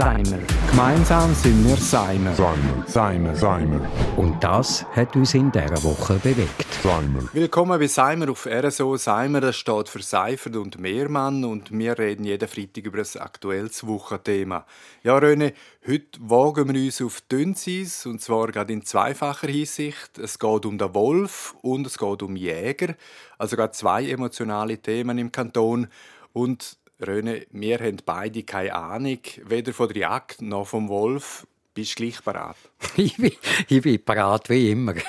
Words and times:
Seimer. 0.00 0.38
Gemeinsam 0.70 1.34
sind 1.34 1.62
wir 1.68 1.76
Seimer. 1.76 2.34
Seimer. 2.34 2.84
Seimer. 2.86 3.36
Seimer. 3.36 3.86
Und 4.16 4.42
das 4.42 4.86
hat 4.96 5.14
uns 5.14 5.34
in 5.34 5.52
dieser 5.52 5.84
Woche 5.84 6.14
bewegt. 6.14 6.64
Seimer. 6.82 7.28
Willkommen 7.34 7.78
bei 7.78 7.86
Seimer 7.86 8.30
auf 8.30 8.46
RSO. 8.46 8.96
Seimer 8.96 9.42
das 9.42 9.56
steht 9.56 9.90
für 9.90 10.00
Seifert 10.00 10.56
und 10.56 10.78
Mehrmann 10.78 11.44
und 11.44 11.70
wir 11.70 11.98
reden 11.98 12.24
jeden 12.24 12.48
Freitag 12.48 12.86
über 12.86 13.00
ein 13.00 13.20
aktuelles 13.20 13.86
Wochenthema. 13.86 14.64
Ja, 15.02 15.18
René, 15.18 15.52
heute 15.86 16.18
wagen 16.18 16.72
wir 16.72 16.82
uns 16.82 17.02
auf 17.02 17.20
Dünnsys 17.30 18.06
und 18.06 18.22
zwar 18.22 18.46
gerade 18.46 18.72
in 18.72 18.86
zweifacher 18.86 19.48
Hinsicht. 19.48 20.16
Es 20.16 20.38
geht 20.38 20.64
um 20.64 20.78
den 20.78 20.94
Wolf 20.94 21.54
und 21.60 21.86
es 21.86 21.98
geht 21.98 22.22
um 22.22 22.36
Jäger. 22.36 22.94
Also 23.36 23.54
gerade 23.54 23.72
zwei 23.72 24.08
emotionale 24.08 24.78
Themen 24.78 25.18
im 25.18 25.30
Kanton. 25.30 25.88
Und 26.32 26.78
Röne, 27.06 27.46
wir 27.50 27.78
haben 27.78 27.96
beide 28.04 28.42
keine 28.42 28.74
Ahnung, 28.74 29.20
weder 29.44 29.72
von 29.72 29.88
der 29.88 29.96
Jagd 29.96 30.42
noch 30.42 30.66
vom 30.66 30.88
Wolf. 30.88 31.46
Bist 31.72 31.98
du 31.98 32.02
gleich 32.02 32.22
parat? 32.22 32.56
ich, 32.96 33.16
bin, 33.16 33.32
ich 33.68 33.82
bin 33.82 34.04
parat 34.04 34.50
wie 34.50 34.70
immer. 34.72 34.94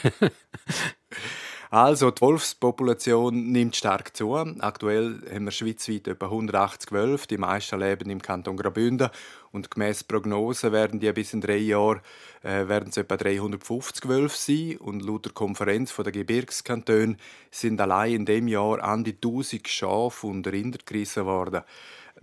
Also, 1.73 2.11
die 2.11 2.19
Wolfspopulation 2.19 3.49
nimmt 3.49 3.77
stark 3.77 4.13
zu. 4.13 4.35
Aktuell 4.35 5.21
haben 5.33 5.45
wir 5.45 5.51
schweizweit 5.51 6.05
etwa 6.05 6.25
180 6.25 6.91
Wölfe. 6.91 7.27
Die 7.27 7.37
meisten 7.37 7.79
leben 7.79 8.09
im 8.09 8.21
Kanton 8.21 8.57
Graubünden. 8.57 9.09
Und 9.53 9.71
gemäß 9.71 10.03
Prognosen 10.03 10.73
werden 10.73 10.99
die 10.99 11.09
bis 11.13 11.31
in 11.31 11.39
drei 11.39 11.55
Jahren 11.55 12.01
äh, 12.43 12.67
werden 12.67 12.89
es 12.89 12.97
etwa 12.97 13.15
350 13.15 14.05
Wölfe 14.09 14.35
sein. 14.37 14.77
Und 14.79 15.01
laut 15.01 15.23
der 15.23 15.31
Konferenz 15.31 15.95
der 15.95 16.11
Gebirgskantonen 16.11 17.15
sind 17.51 17.79
allein 17.79 18.15
in 18.15 18.25
dem 18.25 18.49
Jahr 18.49 18.83
an 18.83 19.05
die 19.05 19.15
1000 19.15 19.65
Schafe 19.69 20.27
und 20.27 20.45
Rinder 20.47 20.79
gerissen 20.85 21.25
worden. 21.25 21.61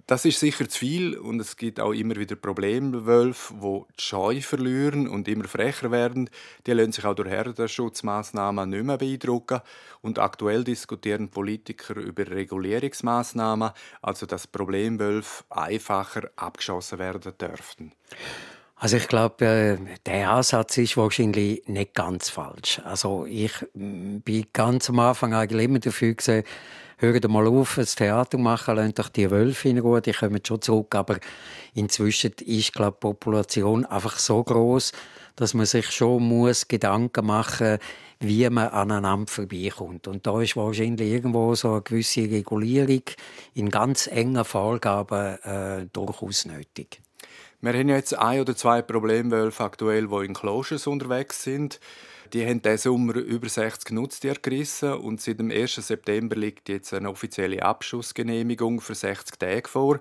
Das 0.07 0.25
ist 0.25 0.41
sicher 0.41 0.69
zu 0.69 0.79
viel 0.79 1.19
und 1.19 1.39
es 1.39 1.57
gibt 1.57 1.81
auch 1.81 1.93
immer 1.93 2.17
wieder 2.17 2.35
Problemwölfe, 2.35 3.55
die 3.55 3.83
die 3.99 4.03
Scheu 4.03 4.41
verlieren 4.41 5.07
und 5.07 5.29
immer 5.29 5.45
frecher 5.45 5.91
werden. 5.91 6.31
Die 6.67 6.73
lassen 6.73 6.93
sich 6.93 7.05
auch 7.05 7.15
durch 7.15 7.29
Herdenschutzmaßnahmen 7.29 8.71
nicht 8.71 8.85
mehr 8.85 8.97
beeindrucken. 8.97 9.61
Und 10.01 10.19
aktuell 10.19 10.65
diskutieren 10.65 11.29
Politiker 11.29 11.97
über 11.97 12.27
Regulierungsmaßnahmen, 12.27 13.71
also 14.01 14.25
dass 14.25 14.47
Problemwölfe 14.47 15.45
einfacher 15.51 16.31
abgeschossen 16.37 16.99
werden 16.99 17.33
dürften. 17.39 17.93
Also 18.81 18.97
ich 18.97 19.09
glaube, 19.09 19.45
äh, 19.45 19.77
der 20.07 20.31
Ansatz 20.31 20.79
ist 20.79 20.97
wahrscheinlich 20.97 21.67
nicht 21.67 21.95
ganz 21.95 22.29
falsch. 22.29 22.81
Also 22.85 23.27
ich 23.27 23.53
bin 23.75 24.47
ganz 24.53 24.89
am 24.89 25.01
Anfang 25.01 25.35
eigentlich 25.35 25.65
immer 25.65 25.81
dafür 25.81 26.15
gesehen, 26.15 26.45
hört 26.99 27.29
mal 27.29 27.49
auf, 27.49 27.75
das 27.75 27.97
Theater 27.97 28.39
machen, 28.39 28.77
lasst 28.77 29.01
doch 29.01 29.09
die 29.09 29.33
Wölfe 29.33 29.69
in 29.69 29.79
Ruhe, 29.79 30.01
die 30.01 30.13
kommen 30.13 30.41
schon 30.47 30.63
zurück. 30.63 30.95
Aber 30.95 31.19
inzwischen 31.75 32.33
ist, 32.47 32.73
glaube 32.73 32.99
die 32.99 33.01
Population 33.01 33.85
einfach 33.85 34.17
so 34.17 34.45
groß, 34.45 34.93
dass 35.35 35.55
man 35.55 35.67
sich 35.67 35.91
schon 35.91 36.23
muss 36.23 36.69
Gedanken 36.69 37.27
machen 37.27 37.79
wie 38.21 38.51
man 38.51 38.69
aneinander 38.69 39.31
vorbeikommt. 39.31 40.09
Und 40.09 40.27
da 40.27 40.41
ist 40.41 40.57
wahrscheinlich 40.57 41.09
irgendwo 41.09 41.55
so 41.55 41.75
eine 41.75 41.83
gewisse 41.83 42.23
Regulierung 42.23 43.03
in 43.55 43.71
ganz 43.71 44.09
engen 44.09 44.45
Vorgaben 44.45 45.39
äh, 45.45 45.87
durchaus 45.93 46.45
nötig. 46.45 47.01
Wir 47.61 47.73
haben 47.73 47.89
jetzt 47.89 48.17
ein 48.17 48.41
oder 48.41 48.55
zwei 48.55 48.83
Problemwölfe 48.83 49.65
aktuell, 49.65 50.07
die 50.07 50.27
in 50.27 50.33
Closures 50.33 50.87
unterwegs 50.87 51.43
sind. 51.43 51.81
Die 52.33 52.47
haben 52.47 52.63
diesen 52.63 52.79
Sommer 52.79 53.17
über 53.17 53.49
60 53.49 53.91
Nutztiere 53.91 54.39
gerissen 54.41 54.93
und 54.93 55.21
seit 55.21 55.41
dem 55.41 55.51
1. 55.51 55.75
September 55.75 56.37
liegt 56.37 56.69
jetzt 56.69 56.95
eine 56.95 57.11
offizielle 57.11 57.65
Abschussgenehmigung 57.65 58.81
für 58.81 58.95
60 58.95 59.41
Tage 59.41 59.69
vor. 59.69 59.99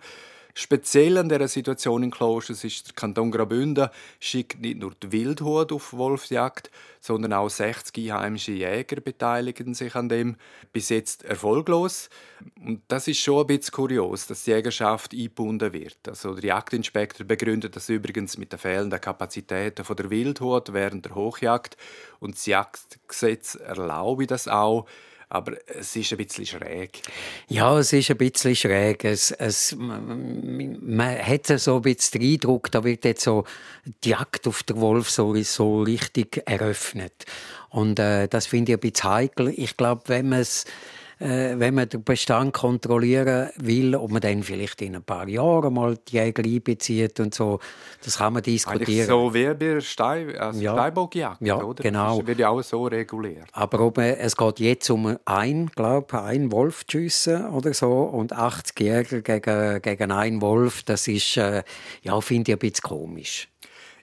Speziell 0.60 1.20
an 1.20 1.30
dieser 1.30 1.48
Situation 1.48 2.02
in 2.02 2.10
Klosters 2.10 2.64
ist 2.64 2.88
der 2.88 2.96
Kanton 2.96 3.30
Graubünden 3.30 3.90
schickt 4.20 4.60
nicht 4.60 4.80
nur 4.80 4.92
die 4.96 5.12
Wildhut 5.12 5.72
auf 5.72 5.94
Wolfsjagd, 5.94 6.72
sondern 7.00 7.34
auch 7.34 7.48
60 7.48 8.12
heimische 8.12 8.54
Jäger 8.54 9.00
beteiligen 9.00 9.76
sich 9.76 9.94
an 9.94 10.10
dem. 10.10 10.36
Bis 10.74 10.90
jetzt 10.90 11.24
erfolglos. 11.26 12.10
Und 12.60 12.82
das 12.88 13.08
ist 13.08 13.20
schon 13.20 13.42
ein 13.42 13.46
bisschen 13.46 13.72
kurios, 13.72 14.26
dass 14.26 14.46
die 14.46 14.52
Jägerschaft 14.52 15.14
eingebunden 15.14 15.74
wird. 15.74 16.00
Also 16.08 16.34
der 16.34 16.46
Jagdinspektor 16.46 17.28
begründet 17.28 17.76
das 17.76 17.88
übrigens 17.90 18.40
mit 18.40 18.52
den 18.52 18.58
fehlenden 18.58 19.00
Kapazitäten 19.00 19.86
der 19.96 20.10
Wildhut 20.10 20.74
während 20.74 21.06
der 21.06 21.14
Hochjagd. 21.14 21.78
Und 22.20 22.34
das 22.34 22.48
Jagdgesetz 22.48 23.54
erlaube 23.54 24.26
das 24.26 24.48
auch. 24.48 24.88
Aber 25.30 25.58
es 25.68 25.94
ist 25.96 26.12
ein 26.14 26.18
bisschen 26.18 26.46
schräg. 26.46 27.02
Ja, 27.50 27.78
es 27.78 27.92
ist 27.92 28.10
ein 28.10 28.18
bisschen 28.18 28.56
schräg. 28.56 29.04
Es, 29.04 29.32
es, 29.32 29.76
man 29.76 31.18
hat 31.20 31.48
so 31.48 31.76
ein 31.76 31.82
bisschen 31.82 32.22
den 32.22 32.34
Eindruck, 32.34 32.72
da 32.72 32.84
wird 32.84 33.04
jetzt 33.04 33.24
so 33.24 33.44
die 34.04 34.10
Jagd 34.10 34.48
auf 34.48 34.64
den 34.64 34.80
Wolf 34.80 35.10
so, 35.10 35.36
so 35.44 35.82
richtig 35.82 36.42
eröffnet. 36.46 37.26
Und 37.70 38.00
äh, 38.00 38.30
das 38.30 38.48
finde 38.48 38.72
ich 38.72 38.78
ein 38.78 38.80
bisschen 38.80 39.10
heikel. 39.10 39.54
Ich 39.56 39.76
glaube, 39.76 40.04
wenn 40.08 40.30
man 40.30 40.40
es 40.40 40.66
wenn 41.20 41.74
man 41.74 41.90
den 41.90 42.04
Bestand 42.04 42.54
kontrollieren 42.54 43.50
will, 43.58 43.96
ob 43.96 44.12
man 44.12 44.22
dann 44.22 44.44
vielleicht 44.44 44.82
in 44.82 44.96
ein 44.96 45.04
paar 45.04 45.28
Jahren 45.28 45.74
mal 45.74 45.98
die 46.08 46.18
Jäger 46.18 46.44
einbezieht 46.44 47.20
und 47.20 47.34
so, 47.34 47.60
das 48.04 48.18
kann 48.18 48.34
man 48.34 48.44
diskutieren. 48.44 48.82
Eigentlich 48.82 49.06
so 49.06 49.34
wie 49.34 49.54
bei 49.54 49.82
Stein, 49.82 50.38
also 50.38 50.62
ja. 50.62 50.74
Steinbockjagd, 50.74 51.42
ja, 51.42 51.58
oder? 51.58 51.84
genau. 51.84 52.18
Das 52.20 52.28
wird 52.28 52.40
ja 52.40 52.50
auch 52.50 52.62
so 52.62 52.86
reguliert. 52.86 53.48
Aber 53.54 53.80
ob 53.80 53.98
man, 53.98 54.06
es 54.06 54.38
geht 54.38 54.60
jetzt 54.60 54.90
um 54.90 55.18
ein, 55.26 55.72
glaube 55.76 56.22
ein 56.22 56.52
Wolf 56.52 56.86
zu 56.86 57.00
schiessen 57.00 57.48
oder 57.50 57.74
so 57.74 57.92
und 58.04 58.34
80 58.34 58.80
Jäger 58.80 59.22
gegen, 59.22 59.82
gegen 59.82 60.12
einen 60.12 60.42
Wolf, 60.42 60.84
das 60.84 61.08
ist, 61.08 61.38
äh, 61.38 61.64
ja, 62.04 62.20
finde 62.22 62.52
ich 62.52 62.56
ein 62.56 62.60
bisschen 62.60 62.84
komisch. 62.84 63.50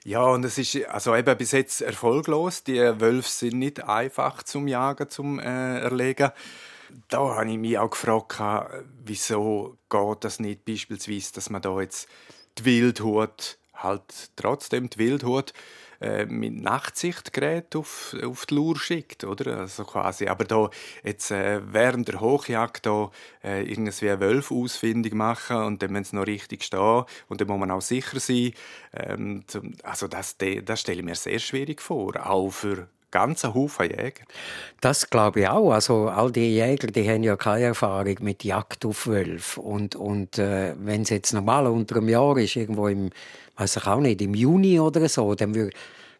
Ja, 0.03 0.23
und 0.23 0.45
es 0.45 0.59
ist 0.59 0.85
also 0.87 1.15
eben 1.15 1.35
bis 1.35 1.51
jetzt 1.51 1.81
erfolglos. 1.81 2.63
Die 2.63 2.77
Wölfe 2.77 3.27
sind 3.27 3.57
nicht 3.57 3.83
einfach 3.83 4.43
zum 4.43 4.67
Jagen, 4.67 5.09
zum 5.09 5.39
äh, 5.39 5.79
Erlegen 5.79 6.31
da 7.09 7.35
habe 7.35 7.49
ich 7.49 7.57
mich 7.57 7.77
auch 7.77 7.89
gefragt, 7.89 8.39
wieso 9.03 9.77
geht 9.89 10.23
das 10.23 10.39
nicht 10.39 10.65
beispielsweise, 10.65 11.33
dass 11.33 11.49
man 11.49 11.61
da 11.61 11.79
jetzt 11.81 12.07
die 12.57 12.65
Wildhut, 12.65 13.57
halt 13.73 14.31
trotzdem 14.35 14.89
die 14.89 14.97
Wildhut, 14.97 15.53
äh, 16.01 16.25
mit 16.25 16.61
Nachtsichtgerät 16.61 17.75
auf, 17.75 18.15
auf 18.23 18.45
die 18.45 18.55
Lur 18.55 18.77
schickt, 18.77 19.23
oder? 19.23 19.59
Also 19.59 19.85
quasi. 19.85 20.27
Aber 20.27 20.43
da 20.43 20.69
jetzt 21.03 21.31
äh, 21.31 21.61
während 21.65 22.07
der 22.07 22.19
Hochjagd 22.19 22.85
da 22.85 23.11
äh, 23.43 23.63
irgendwie 23.63 24.09
einen 24.09 24.19
Wolf 24.19 24.51
ausfindig 24.51 25.13
machen 25.13 25.57
und 25.57 25.81
dann 25.81 25.91
müssen 25.91 26.11
sie 26.11 26.15
noch 26.17 26.27
richtig 26.27 26.63
stehen 26.63 27.05
und 27.29 27.39
dann 27.39 27.47
muss 27.47 27.59
man 27.59 27.71
auch 27.71 27.81
sicher 27.81 28.19
sein. 28.19 28.53
Ähm, 28.93 29.43
also 29.83 30.07
das, 30.07 30.35
das 30.37 30.81
stelle 30.81 30.99
ich 30.99 31.05
mir 31.05 31.15
sehr 31.15 31.39
schwierig 31.39 31.81
vor, 31.81 32.13
auch 32.29 32.49
für 32.49 32.89
ganzen 33.11 33.53
Haufen 33.53 33.89
Jäger. 33.89 34.23
Das 34.81 35.09
glaube 35.09 35.41
ich 35.41 35.47
auch. 35.47 35.71
Also 35.71 36.09
all 36.09 36.31
die 36.31 36.55
Jäger, 36.55 36.87
die 36.87 37.09
haben 37.09 37.23
ja 37.23 37.35
keine 37.35 37.65
Erfahrung 37.65 38.15
mit 38.21 38.43
Jagd 38.43 38.85
auf 38.85 39.07
Wölfe. 39.07 39.61
Und, 39.61 39.95
und 39.95 40.37
äh, 40.37 40.73
wenn 40.77 41.03
es 41.03 41.09
jetzt 41.09 41.33
normal 41.33 41.67
unter 41.67 41.97
einem 41.97 42.09
Jahr 42.09 42.37
ist, 42.37 42.55
irgendwo 42.55 42.87
im, 42.87 43.11
weiß 43.57 43.77
ich 43.77 43.87
auch 43.87 43.99
nicht, 43.99 44.21
im 44.21 44.33
Juni 44.33 44.79
oder 44.79 45.07
so, 45.07 45.35
dann 45.35 45.55
würde 45.55 45.71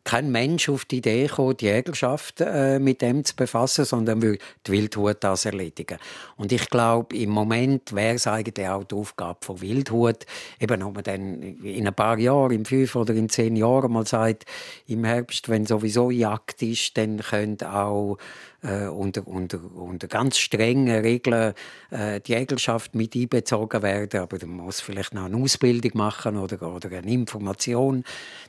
kein 0.05 0.31
Mensch 0.31 0.69
auf 0.69 0.85
die 0.85 0.97
Idee 0.97 1.27
kommen, 1.27 1.57
die 1.57 1.65
Jägerschaft 1.65 2.39
äh, 2.39 2.79
mit 2.79 3.01
dem 3.01 3.25
zu 3.25 3.35
befassen, 3.35 3.85
sondern 3.85 4.21
würde 4.21 4.39
die 4.65 4.71
Wildhut 4.71 5.17
das 5.19 5.45
erledigen. 5.45 5.97
Und 6.37 6.51
ich 6.51 6.69
glaube, 6.69 7.17
im 7.17 7.31
Moment 7.31 7.93
wäre 7.93 8.15
es 8.15 8.27
eigentlich 8.27 8.67
auch 8.67 8.83
die 8.83 8.95
Aufgabe 8.95 9.39
von 9.41 9.59
Wildhut, 9.61 10.25
eben 10.59 10.83
ob 10.83 10.93
man 10.93 11.03
dann 11.03 11.41
in 11.41 11.87
ein 11.87 11.93
paar 11.93 12.19
Jahren, 12.19 12.51
in 12.51 12.65
fünf 12.65 12.95
oder 12.95 13.15
in 13.15 13.29
zehn 13.29 13.55
Jahren 13.55 13.91
mal 13.91 14.05
sagt, 14.05 14.45
im 14.87 15.03
Herbst, 15.03 15.49
wenn 15.49 15.65
sowieso 15.65 16.11
Jagd 16.11 16.61
ist, 16.61 16.95
dann 16.97 17.17
könnte 17.17 17.73
auch 17.73 18.17
äh, 18.65 18.87
unter, 18.87 19.27
unter, 19.27 19.59
unter 19.75 20.07
ganz 20.07 20.37
strengen 20.37 21.01
Regeln 21.01 21.53
äh, 21.91 22.19
die 22.21 22.33
Jägerschaft 22.33 22.95
mit 22.95 23.15
einbezogen 23.15 23.81
werden, 23.81 24.21
aber 24.21 24.37
man 24.45 24.65
muss 24.65 24.81
vielleicht 24.81 25.13
noch 25.13 25.25
eine 25.25 25.37
Ausbildung 25.37 25.91
machen 25.95 26.37
oder, 26.37 26.61
oder 26.61 26.89
eine 26.91 27.11
Information, 27.11 28.03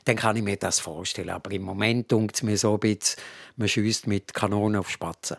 dann 0.05 0.15
kann 0.15 0.35
ich 0.35 0.43
mir 0.43 0.57
das 0.57 0.79
vorstellen. 0.79 1.29
Aber 1.29 1.51
im 1.51 1.63
Moment 1.63 2.09
tut 2.09 2.35
es 2.35 2.43
mir 2.43 2.57
so 2.57 2.73
ein 2.73 2.79
bisschen, 2.79 3.21
man 3.55 3.67
schießt 3.67 4.07
mit 4.07 4.33
Kanonen 4.33 4.79
auf 4.79 4.89
Spatzen. 4.89 5.37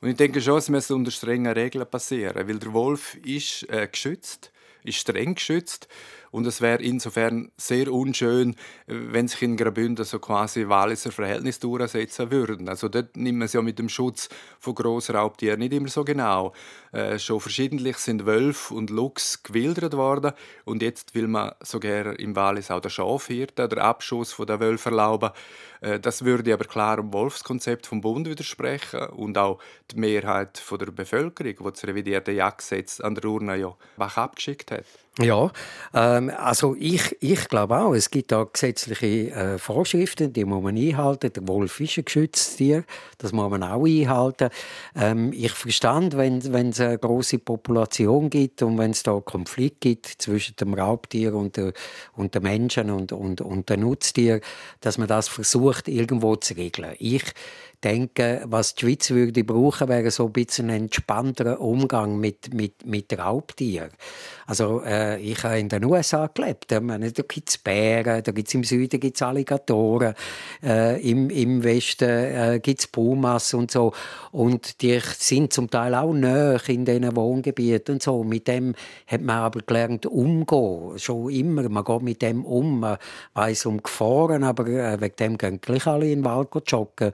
Und 0.00 0.08
ich 0.08 0.16
denke 0.16 0.40
schon, 0.40 0.58
es 0.58 0.68
müsste 0.68 0.94
unter 0.94 1.12
strengen 1.12 1.52
Regeln 1.52 1.86
passieren, 1.88 2.48
weil 2.48 2.58
der 2.58 2.72
Wolf 2.72 3.14
ist 3.24 3.68
äh, 3.70 3.86
geschützt, 3.86 4.52
ist 4.82 4.98
streng 4.98 5.36
geschützt 5.36 5.88
Und 6.32 6.46
es 6.46 6.62
wäre 6.62 6.82
insofern 6.82 7.52
sehr 7.58 7.92
unschön, 7.92 8.56
wenn 8.86 9.28
sich 9.28 9.42
in 9.42 9.56
Graubünden 9.56 10.04
so 10.04 10.18
quasi 10.18 10.66
Walliser 10.66 11.12
Verhältnis 11.12 11.60
durchsetzen 11.60 12.30
würden. 12.30 12.70
Also 12.70 12.88
dort 12.88 13.16
nimmt 13.18 13.38
man 13.38 13.46
es 13.46 13.52
ja 13.52 13.60
mit 13.60 13.78
dem 13.78 13.90
Schutz 13.90 14.30
von 14.58 14.74
Grossraubtieren 14.74 15.60
nicht 15.60 15.74
immer 15.74 15.88
so 15.88 16.04
genau. 16.04 16.54
Äh, 16.92 17.18
schon 17.18 17.38
verschiedentlich 17.38 17.98
sind 17.98 18.24
Wölf 18.24 18.70
und 18.70 18.88
Luchs 18.88 19.42
gewildert 19.42 19.94
worden 19.94 20.32
und 20.64 20.82
jetzt 20.82 21.14
will 21.14 21.28
man 21.28 21.52
sogar 21.60 22.18
im 22.18 22.34
Wallis 22.34 22.70
auch 22.70 22.80
der 22.80 22.88
Schafhirte 22.88 23.64
oder 23.64 23.84
Abschuss 23.84 24.32
von 24.32 24.46
der 24.46 24.58
Wölfe 24.58 24.88
erlauben. 24.88 25.30
Äh, 25.82 26.00
das 26.00 26.24
würde 26.24 26.54
aber 26.54 26.64
klar 26.64 26.96
dem 26.96 27.12
Wolfskonzept 27.12 27.86
vom 27.86 28.00
Bund 28.00 28.28
widersprechen 28.28 29.06
und 29.08 29.36
auch 29.36 29.58
die 29.90 29.98
Mehrheit 29.98 30.62
der 30.70 30.86
Bevölkerung, 30.86 31.54
die 31.58 31.70
das 31.72 31.84
revidierte 31.86 32.32
Jagdgesetz 32.32 33.00
an 33.00 33.14
der 33.14 33.24
Urne 33.24 33.56
ja 33.56 33.76
abgeschickt 33.98 34.70
hat. 34.70 34.84
Ja, 35.18 35.50
ähm, 35.92 36.32
also 36.38 36.74
ich, 36.78 37.18
ich 37.20 37.46
glaube 37.48 37.76
auch, 37.78 37.92
es 37.92 38.10
gibt 38.10 38.32
da 38.32 38.44
gesetzliche 38.44 39.30
äh, 39.30 39.58
Vorschriften, 39.58 40.32
die 40.32 40.46
muss 40.46 40.62
man 40.62 40.74
einhalten. 40.74 41.30
Der 41.30 41.46
Wolf 41.46 41.80
ist 41.80 41.98
ein 41.98 42.06
geschütztes 42.06 42.56
Tier, 42.56 42.84
das 43.18 43.30
muss 43.32 43.50
man 43.50 43.62
auch 43.62 43.84
einhalten. 43.84 44.48
Ähm, 44.96 45.30
ich 45.34 45.52
verstand, 45.52 46.16
wenn 46.16 46.38
es 46.38 46.80
eine 46.80 46.96
große 46.96 47.40
Population 47.40 48.30
gibt 48.30 48.62
und 48.62 48.78
wenn 48.78 48.92
es 48.92 49.02
da 49.02 49.20
Konflikt 49.20 49.82
gibt 49.82 50.06
zwischen 50.06 50.56
dem 50.56 50.72
Raubtier 50.72 51.34
und 51.34 51.58
der, 51.58 51.74
und 52.14 52.32
der 52.32 52.40
Menschen 52.40 52.90
und, 52.90 53.12
und, 53.12 53.42
und 53.42 53.68
der 53.68 53.76
Nutztier, 53.76 54.40
dass 54.80 54.96
man 54.96 55.08
das 55.08 55.28
versucht 55.28 55.88
irgendwo 55.88 56.36
zu 56.36 56.54
regeln. 56.54 56.94
Ich 56.98 57.24
denke, 57.84 58.42
was 58.46 58.74
die 58.74 58.86
Schweiz 58.86 59.10
würde 59.10 59.44
brauchen, 59.44 59.88
wäre 59.88 60.10
so 60.10 60.26
ein 60.26 60.32
bisschen 60.32 60.70
entspannterer 60.70 61.60
Umgang 61.60 62.18
mit, 62.18 62.54
mit, 62.54 62.86
mit 62.86 63.18
Raubtieren. 63.18 63.90
Also, 64.46 64.82
äh, 64.84 65.20
ich 65.20 65.42
habe 65.44 65.58
in 65.58 65.68
den 65.68 65.84
USA 65.84 66.26
gelebt. 66.26 66.70
Meine, 66.82 67.10
da 67.12 67.22
gibt 67.22 67.48
es 67.48 67.58
Bären, 67.58 68.22
da 68.22 68.32
gibt 68.32 68.48
es 68.48 68.54
im 68.54 68.64
Süden 68.64 69.00
gibt's 69.00 69.22
Alligatoren, 69.22 70.14
äh, 70.62 71.00
im, 71.08 71.30
im 71.30 71.62
Westen 71.62 72.08
äh, 72.08 72.60
gibt 72.62 72.80
es 72.80 72.86
Pumas 72.86 73.54
und 73.54 73.70
so. 73.70 73.92
Und 74.30 74.82
die 74.82 75.00
sind 75.00 75.52
zum 75.52 75.70
Teil 75.70 75.94
auch 75.94 76.12
näher 76.12 76.60
in 76.68 76.84
diesen 76.84 77.16
Wohngebieten 77.16 77.94
und 77.94 78.02
so. 78.02 78.24
Mit 78.24 78.48
dem 78.48 78.74
hat 79.06 79.20
man 79.22 79.36
aber 79.36 79.60
gelernt, 79.60 80.06
umgehen. 80.06 80.98
Schon 80.98 81.30
immer. 81.30 81.68
Man 81.68 81.84
geht 81.84 82.02
mit 82.02 82.22
dem 82.22 82.44
um. 82.44 82.80
Man 82.80 82.98
weiss 83.34 83.64
um 83.66 83.82
Gefahren, 83.82 84.44
aber 84.44 84.66
äh, 84.66 85.00
wegen 85.00 85.16
dem 85.16 85.38
gehen 85.38 85.60
gleich 85.60 85.86
alle 85.86 86.10
in 86.10 86.20
den 86.20 86.24
Wald 86.24 86.48
joggen. 86.66 87.12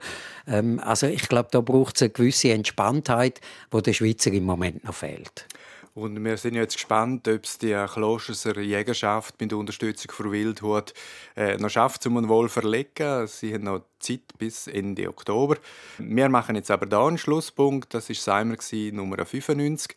Ähm, 0.59 0.79
also 0.79 1.07
ich 1.07 1.27
glaube, 1.27 1.49
da 1.51 1.61
braucht 1.61 1.95
es 1.95 2.01
eine 2.03 2.11
gewisse 2.11 2.51
Entspanntheit, 2.51 3.41
die 3.73 3.81
der 3.81 3.93
Schweizer 3.93 4.31
im 4.31 4.43
Moment 4.43 4.83
noch 4.83 4.93
fehlt. 4.93 5.47
Und 5.95 6.23
wir 6.23 6.37
sind 6.37 6.55
jetzt 6.55 6.75
gespannt, 6.75 7.27
ob 7.27 7.43
es 7.43 7.57
die 7.57 7.73
Klosterser 7.91 8.59
Jägerschaft 8.59 9.35
mit 9.41 9.51
Unterstützung 9.51 10.11
von 10.11 10.31
Wildhut 10.31 10.93
äh, 11.35 11.57
noch 11.57 11.69
schafft, 11.69 12.05
um 12.05 12.17
einen 12.17 12.29
Wolf 12.29 12.53
zu 12.53 12.61
verlegen. 12.61 13.27
Sie 13.27 13.53
haben 13.53 13.63
noch 13.63 13.81
Zeit 13.99 14.21
bis 14.37 14.67
Ende 14.67 15.09
Oktober. 15.09 15.57
Wir 15.97 16.29
machen 16.29 16.55
jetzt 16.55 16.71
aber 16.71 16.87
hier 16.87 17.05
einen 17.05 17.17
Schlusspunkt. 17.17 17.93
Das 17.93 18.07
war 18.07 18.15
Seimer 18.15 18.55
Nummer 18.93 19.25
95 19.25 19.95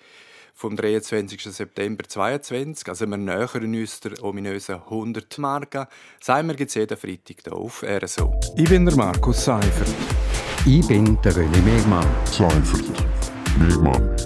vom 0.55 0.77
23. 0.77 1.43
September 1.43 2.05
2022. 2.07 2.89
Also 2.89 3.07
wir 3.07 3.17
nähern 3.17 3.75
uns 3.75 4.01
der 4.01 4.23
ominösen 4.25 4.77
100 4.77 5.39
Marke. 5.39 5.89
Seimer 6.21 6.55
gibt 6.55 6.71
es 6.71 6.75
jeden 6.75 6.97
Freitag 6.97 7.37
hier 7.45 7.53
auf 7.53 7.83
RSO. 7.83 8.41
Ich 8.57 8.69
bin 8.69 8.85
der 8.87 8.97
Markus 8.97 9.45
Seifert. 9.45 9.89
Ich 10.65 10.87
bin 10.87 11.19
der 11.23 11.33
René 11.33 11.61
Megmann. 11.65 12.07
Seifert. 12.25 12.85
Megmann. 13.59 14.17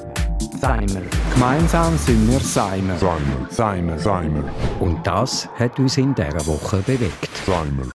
Seimer. 0.61 1.01
Gemeinsam 1.33 1.97
sind 1.97 2.31
wir 2.31 2.41
Seimer. 2.41 2.99
Seimer. 2.99 3.49
Seimer. 3.49 3.99
Seimer. 3.99 4.45
Und 4.79 5.07
das 5.07 5.49
hat 5.59 5.79
uns 5.79 5.97
in 5.97 6.15
dieser 6.15 6.47
Woche 6.47 6.83
bewegt. 6.83 7.31
Seimer. 7.47 7.87